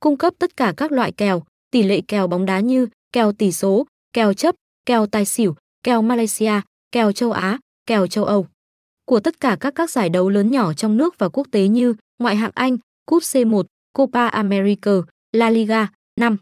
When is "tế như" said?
11.50-11.94